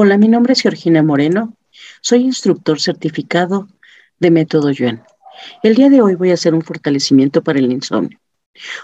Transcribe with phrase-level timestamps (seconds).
[0.00, 1.56] Hola, mi nombre es Georgina Moreno.
[2.02, 3.66] Soy instructor certificado
[4.20, 5.02] de método Yuen.
[5.64, 8.16] El día de hoy voy a hacer un fortalecimiento para el insomnio.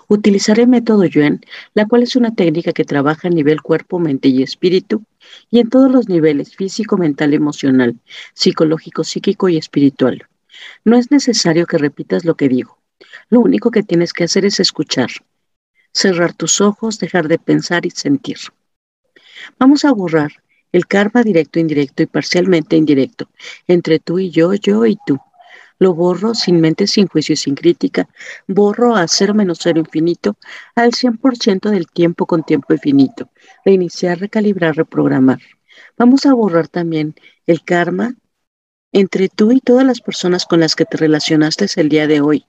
[0.08, 1.40] Utilizaré método Yuen,
[1.72, 5.04] la cual es una técnica que trabaja a nivel cuerpo, mente y espíritu
[5.52, 7.94] y en todos los niveles físico, mental, emocional,
[8.32, 10.26] psicológico, psíquico y espiritual.
[10.84, 12.78] No es necesario que repitas lo que digo.
[13.30, 15.10] Lo único que tienes que hacer es escuchar,
[15.92, 18.38] cerrar tus ojos, dejar de pensar y sentir.
[19.60, 20.43] Vamos a borrar
[20.74, 23.30] el karma directo, indirecto y parcialmente indirecto
[23.68, 25.20] entre tú y yo, yo y tú.
[25.78, 28.08] Lo borro sin mente, sin juicio y sin crítica.
[28.48, 30.36] Borro a cero menos cero infinito
[30.74, 33.30] al 100% del tiempo con tiempo infinito.
[33.64, 35.38] Reiniciar, recalibrar, reprogramar.
[35.96, 37.14] Vamos a borrar también
[37.46, 38.16] el karma
[38.90, 42.46] entre tú y todas las personas con las que te relacionaste el día de hoy.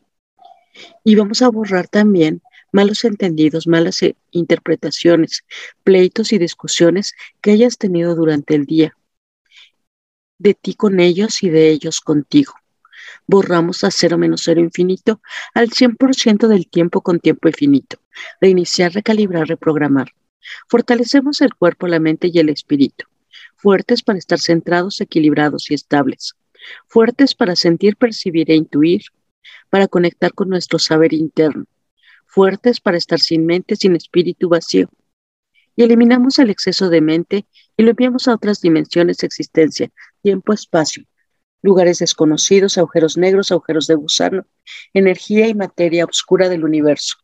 [1.03, 2.41] Y vamos a borrar también
[2.75, 5.45] malos entendidos, malas eh, interpretaciones,
[5.85, 8.97] pleitos y discusiones que hayas tenido durante el día,
[10.39, 12.53] de ti con ellos y de ellos contigo.
[13.27, 15.21] Borramos a cero menos cero infinito
[15.53, 17.97] al 100% del tiempo con tiempo infinito.
[18.41, 20.11] Reiniciar, recalibrar, reprogramar.
[20.67, 23.05] Fortalecemos el cuerpo, la mente y el espíritu.
[23.55, 26.35] Fuertes para estar centrados, equilibrados y estables.
[26.87, 29.03] Fuertes para sentir, percibir e intuir,
[29.69, 31.67] para conectar con nuestro saber interno
[32.35, 34.89] fuertes para estar sin mente, sin espíritu vacío.
[35.77, 37.45] Y eliminamos el exceso de mente
[37.77, 39.89] y lo enviamos a otras dimensiones de existencia,
[40.21, 41.05] tiempo, espacio,
[41.61, 44.45] lugares desconocidos, agujeros negros, agujeros de gusano,
[44.93, 47.15] energía y materia oscura del universo.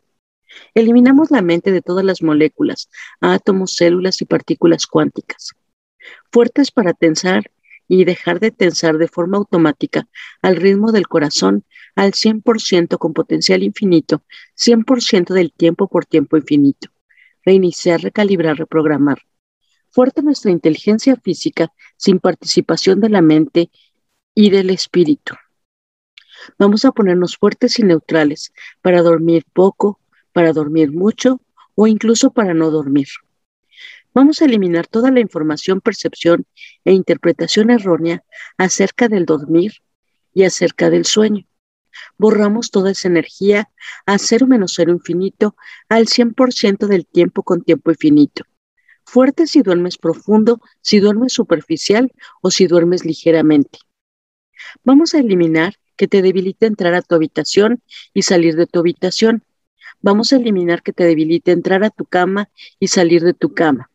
[0.74, 2.90] Eliminamos la mente de todas las moléculas,
[3.20, 5.52] átomos, células y partículas cuánticas.
[6.32, 7.52] Fuertes para tensar
[7.94, 10.08] y dejar de tensar de forma automática
[10.42, 14.24] al ritmo del corazón al 100% con potencial infinito,
[14.56, 16.88] 100% del tiempo por tiempo infinito.
[17.44, 19.24] Reiniciar, recalibrar, reprogramar.
[19.90, 23.70] Fuerte nuestra inteligencia física sin participación de la mente
[24.34, 25.36] y del espíritu.
[26.58, 30.00] Vamos a ponernos fuertes y neutrales para dormir poco,
[30.32, 31.42] para dormir mucho
[31.76, 33.08] o incluso para no dormir.
[34.14, 36.46] Vamos a eliminar toda la información, percepción
[36.84, 38.24] e interpretación errónea
[38.58, 39.76] acerca del dormir
[40.34, 41.46] y acerca del sueño.
[42.18, 43.70] Borramos toda esa energía
[44.06, 45.56] a cero menos cero infinito
[45.88, 48.44] al 100% del tiempo con tiempo infinito.
[49.06, 52.12] Fuerte si duermes profundo, si duermes superficial
[52.42, 53.80] o si duermes ligeramente.
[54.84, 57.82] Vamos a eliminar que te debilite entrar a tu habitación
[58.14, 59.44] y salir de tu habitación.
[60.02, 63.90] Vamos a eliminar que te debilite entrar a tu cama y salir de tu cama.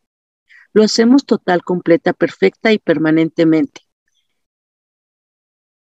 [0.76, 3.80] Lo hacemos total, completa, perfecta y permanentemente.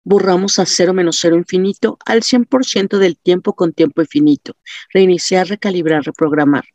[0.04, 4.56] Borramos a cero menos cero infinito al 100% del tiempo con tiempo infinito.
[4.94, 6.66] Reiniciar, recalibrar, reprogramar.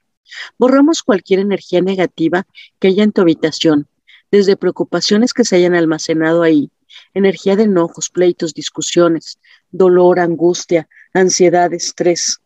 [0.58, 2.46] Borramos cualquier energía negativa
[2.82, 3.88] que haya en tu habitación,
[4.30, 6.70] desde preocupaciones que se hayan almacenado ahí,
[7.14, 9.40] energía de enojos, pleitos, discusiones,
[9.70, 12.42] dolor, angustia, ansiedad, estrés,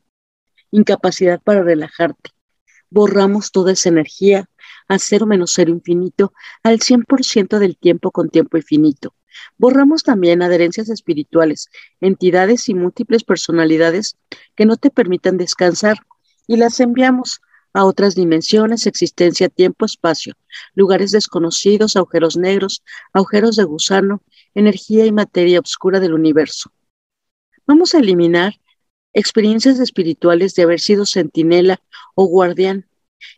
[0.70, 2.36] incapacidad para relajarte.
[2.92, 4.48] Borramos toda esa energía
[4.88, 9.16] a cero menos cero infinito al 100% del tiempo con tiempo infinito.
[9.58, 11.70] Borramos también adherencias espirituales,
[12.00, 14.18] entidades y múltiples personalidades
[14.56, 15.98] que no te permitan descansar
[16.48, 17.42] y las enviamos
[17.74, 20.34] a otras dimensiones, existencia, tiempo, espacio,
[20.76, 24.24] lugares desconocidos, agujeros negros, agujeros de gusano,
[24.54, 26.72] energía y materia oscura del universo.
[27.68, 28.54] Vamos a eliminar
[29.14, 31.82] experiencias espirituales de haber sido centinela
[32.16, 32.88] o guardián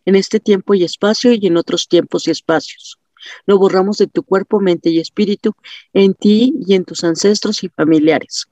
[0.04, 2.98] en este tiempo y espacio y en otros tiempos y espacios.
[3.46, 5.54] Lo borramos de tu cuerpo, mente y espíritu,
[5.92, 8.46] en ti y en tus ancestros y familiares.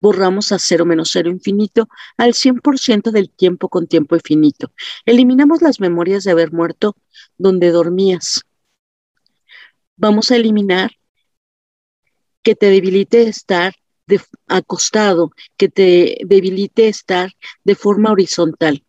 [0.00, 4.72] Borramos a cero menos cero infinito al 100% del tiempo con tiempo infinito.
[5.06, 6.96] Eliminamos las memorias de haber muerto
[7.38, 8.42] donde dormías.
[9.96, 10.90] Vamos a eliminar
[12.42, 13.74] que te debilite estar
[14.48, 17.30] acostado, que te debilite estar
[17.64, 18.84] de forma horizontal.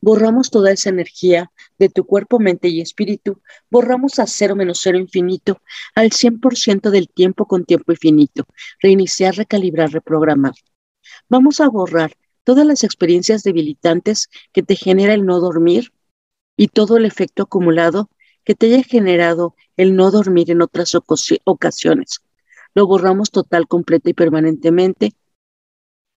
[0.00, 3.40] Borramos toda esa energía de tu cuerpo, mente y espíritu.
[3.70, 5.60] Borramos a cero menos cero infinito
[5.94, 8.46] al 100% del tiempo con tiempo infinito.
[8.80, 10.54] Reiniciar, recalibrar, reprogramar.
[11.28, 12.12] Vamos a borrar
[12.44, 15.92] todas las experiencias debilitantes que te genera el no dormir
[16.56, 18.10] y todo el efecto acumulado
[18.44, 20.94] que te haya generado el no dormir en otras
[21.44, 22.20] ocasiones.
[22.74, 25.12] Lo borramos total, completa y permanentemente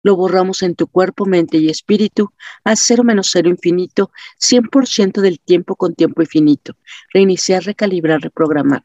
[0.06, 2.32] lo borramos en tu cuerpo, mente y espíritu
[2.64, 6.76] a cero menos cero infinito, 100% del tiempo con tiempo infinito.
[7.12, 8.84] Reiniciar, recalibrar, reprogramar.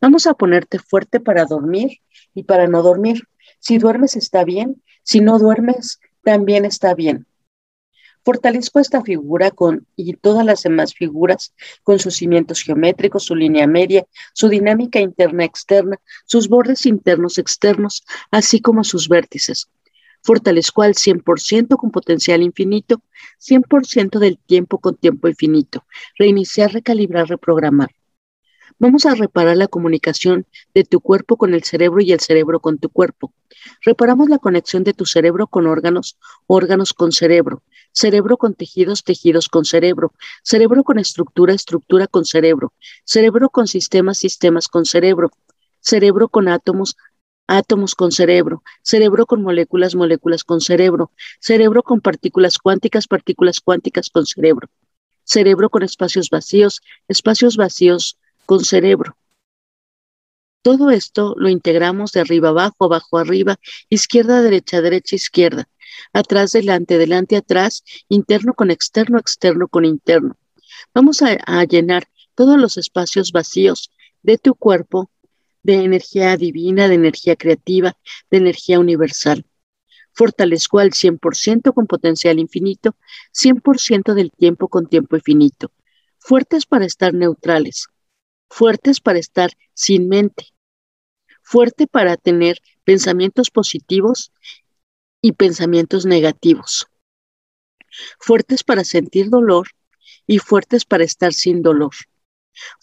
[0.00, 2.00] Vamos a ponerte fuerte para dormir
[2.34, 3.28] y para no dormir.
[3.60, 7.24] Si duermes está bien, si no duermes también está bien.
[8.24, 13.66] Fortalezco esta figura con, y todas las demás figuras con sus cimientos geométricos, su línea
[13.66, 19.68] media, su dinámica interna-externa, sus bordes internos-externos, así como sus vértices.
[20.22, 23.02] Fortalezco al 100% con potencial infinito,
[23.38, 25.84] 100% del tiempo con tiempo infinito.
[26.18, 27.90] Reiniciar, recalibrar, reprogramar.
[28.78, 32.78] Vamos a reparar la comunicación de tu cuerpo con el cerebro y el cerebro con
[32.78, 33.32] tu cuerpo.
[33.82, 37.62] Reparamos la conexión de tu cerebro con órganos, órganos con cerebro,
[37.94, 40.12] cerebro con tejidos, tejidos con cerebro,
[40.42, 42.74] cerebro con estructura, estructura con cerebro,
[43.04, 45.30] cerebro con sistemas, sistemas con cerebro,
[45.80, 46.96] cerebro con átomos,
[47.46, 54.10] átomos con cerebro, cerebro con moléculas, moléculas con cerebro, cerebro con partículas cuánticas, partículas cuánticas
[54.10, 54.68] con cerebro,
[55.22, 59.16] cerebro con espacios vacíos, espacios vacíos con cerebro.
[60.62, 63.56] Todo esto lo integramos de arriba abajo, abajo arriba,
[63.90, 65.68] izquierda, derecha, derecha, izquierda,
[66.12, 70.36] atrás, delante, delante, atrás, interno con externo, externo con interno.
[70.94, 73.90] Vamos a, llenar todos los espacios vacíos
[74.22, 75.10] de tu cuerpo
[75.62, 77.96] de energía divina, de energía creativa,
[78.30, 79.46] de energía universal.
[80.12, 82.96] Fortalezco al 100% con potencial infinito,
[83.32, 85.72] 100% del tiempo con tiempo infinito.
[86.18, 87.88] Fuertes para estar neutrales,
[88.48, 90.54] fuertes para estar sin mente,
[91.42, 94.32] fuerte para tener pensamientos positivos
[95.24, 96.86] y pensamientos negativos,
[98.18, 99.68] fuertes para sentir dolor
[100.26, 101.92] y fuertes para estar sin dolor.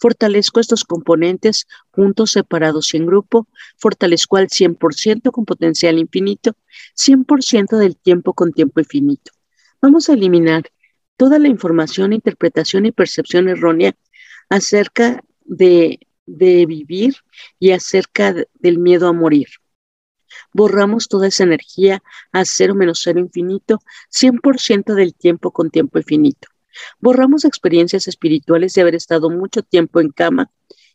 [0.00, 3.46] Fortalezco estos componentes juntos, separados y en grupo.
[3.78, 6.56] Fortalezco al 100% con potencial infinito,
[6.96, 9.30] 100% del tiempo con tiempo infinito.
[9.80, 10.64] Vamos a eliminar
[11.16, 13.94] toda la información, interpretación y percepción errónea
[14.48, 17.14] acerca de, vivir
[17.60, 19.46] y acerca del miedo a morir.
[20.52, 22.02] Borramos toda esa energía
[22.32, 26.48] a cero menos cero infinito, 100% del tiempo con tiempo infinito.
[27.00, 30.50] Borramos experiencias espirituales de haber estado mucho tiempo en cama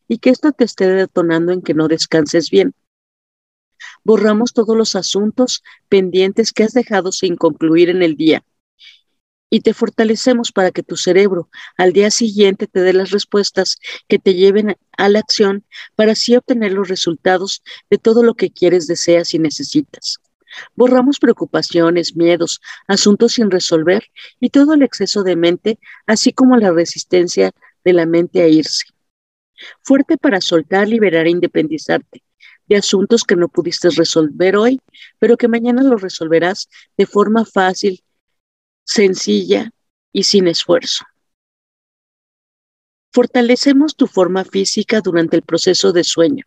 [0.08, 2.74] y que esto te esté detonando en que no descanses bien.
[4.04, 8.44] Borramos todos los asuntos pendientes que has dejado sin concluir en el día
[9.50, 13.78] y te fortalecemos para que tu cerebro al día siguiente te dé las respuestas
[14.08, 15.64] que te lleven a la acción
[15.96, 20.18] para así obtener los resultados de todo lo que quieres, deseas y necesitas.
[20.76, 24.04] Borramos preocupaciones, miedos, asuntos sin resolver
[24.40, 27.52] y todo el exceso de mente, así como la resistencia
[27.84, 28.86] de la mente a irse.
[29.82, 32.24] Fuerte para soltar, liberar e independizarte
[32.68, 34.82] de asuntos que no pudiste resolver hoy,
[35.20, 38.04] pero que mañana los resolverás de forma fácil,
[38.88, 39.70] sencilla
[40.14, 41.06] y sin esfuerzo.
[43.12, 46.46] Fortalecemos tu forma física durante el proceso de sueño.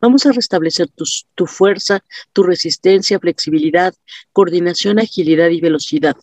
[0.00, 3.94] Vamos a restablecer tu, fuerza, tu resistencia, flexibilidad,
[4.32, 6.16] coordinación, agilidad y velocidad.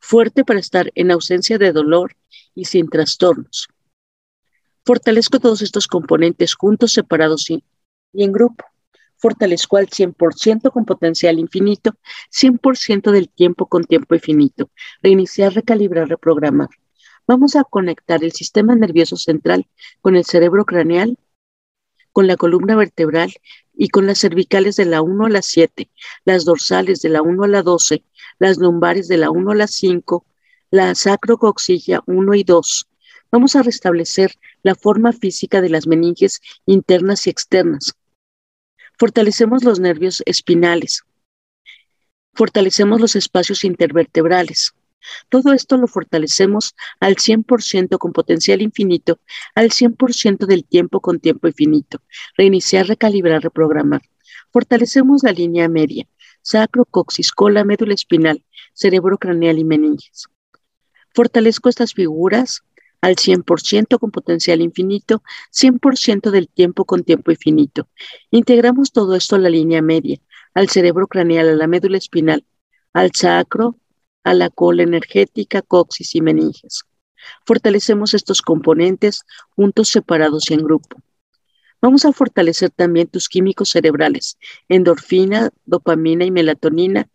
[0.00, 2.16] Fuerte para estar en ausencia de dolor
[2.54, 3.68] y sin trastornos.
[4.84, 7.62] Fortalezco todos estos componentes juntos, separados y
[8.14, 8.64] en grupo
[9.20, 11.92] fortalezco al 100% con potencial infinito,
[12.30, 14.70] 100% del tiempo con tiempo infinito.
[15.02, 16.68] Reiniciar, recalibrar, reprogramar.
[17.26, 19.66] Vamos a conectar el sistema nervioso central
[20.00, 21.16] con el cerebro craneal,
[22.12, 23.32] con la columna vertebral
[23.72, 25.88] y con las cervicales de la 1 a la 7,
[26.24, 28.02] las dorsales de la 1 a la 12,
[28.38, 30.26] las lumbares de la 1 a la 5,
[30.70, 32.88] la sacrocoxilla 1 y 2.
[33.30, 34.32] Vamos a restablecer
[34.62, 37.94] la forma física de las meninges internas y externas,
[39.00, 41.04] Fortalecemos los nervios espinales.
[42.34, 44.74] Fortalecemos los espacios intervertebrales.
[45.30, 49.18] Todo esto lo fortalecemos al 100% con potencial infinito,
[49.54, 52.02] al 100% del tiempo con tiempo infinito.
[52.36, 54.02] Reiniciar, recalibrar, reprogramar.
[54.52, 56.06] Fortalecemos la línea media,
[56.42, 60.26] sacro, coxis, cola, médula espinal, cerebro craneal y meninges.
[61.14, 62.64] Fortalezco estas figuras
[63.00, 67.88] al 100% con potencial infinito, 100% del tiempo con tiempo infinito.
[68.30, 70.18] Integramos todo esto a la línea media,
[70.54, 72.44] al cerebro craneal, a la médula espinal,
[72.92, 73.76] al sacro,
[74.24, 76.84] a la cola energética, coxis y meninges.
[77.46, 81.00] Fortalecemos estos componentes juntos, separados y en grupo.
[81.82, 84.36] Vamos a fortalecer también tus químicos cerebrales,
[84.68, 87.08] endorfina, dopamina y melatonina,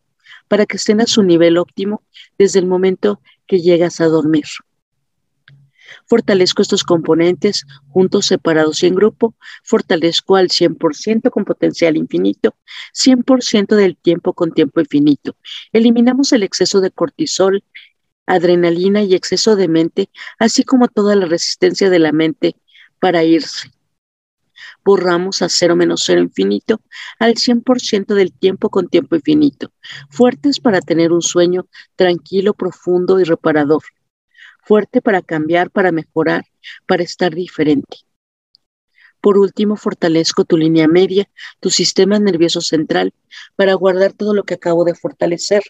[0.47, 2.03] para que estén a su nivel óptimo
[2.37, 4.45] desde el momento que llegas a dormir.
[6.07, 9.35] Fortalezco estos componentes juntos, separados y en grupo.
[9.63, 12.55] Fortalezco al 100% con potencial infinito,
[12.93, 15.35] 100% del tiempo con tiempo infinito.
[15.71, 17.63] Eliminamos el exceso de cortisol,
[18.25, 20.09] adrenalina y exceso de mente,
[20.39, 22.55] así como toda la resistencia de la mente
[22.99, 23.71] para irse.
[24.83, 26.79] Borramos a cero menos cero infinito
[27.19, 29.71] al 100% del tiempo con tiempo infinito.
[30.09, 33.83] Fuertes para tener un sueño tranquilo, profundo y reparador.
[34.65, 36.43] Fuerte para cambiar, para mejorar,
[36.87, 37.99] para estar diferente.
[39.21, 41.29] Por último, fortalezco tu línea media,
[41.59, 43.13] tu sistema nervioso central,
[43.55, 45.61] para guardar todo lo que acabo de fortalecer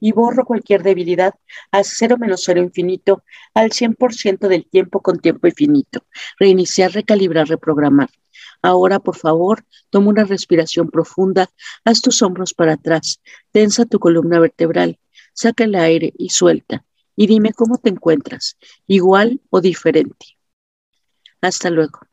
[0.00, 1.34] y borro cualquier debilidad
[1.72, 6.04] a cero menos cero infinito al 100% del tiempo con tiempo infinito.
[6.38, 8.08] Reiniciar, recalibrar, reprogramar.
[8.62, 11.50] Ahora, por favor, toma una respiración profunda,
[11.84, 13.20] haz tus hombros para atrás,
[13.52, 14.98] tensa tu columna vertebral,
[15.34, 16.84] saca el aire y suelta.
[17.20, 18.56] Y dime cómo te encuentras,
[18.86, 20.38] igual o diferente.
[21.40, 22.07] Hasta luego.